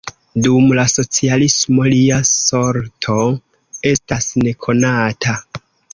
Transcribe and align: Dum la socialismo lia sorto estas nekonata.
Dum 0.45 0.71
la 0.77 0.85
socialismo 0.93 1.85
lia 1.93 2.17
sorto 2.31 3.19
estas 3.91 4.29
nekonata. 4.47 5.37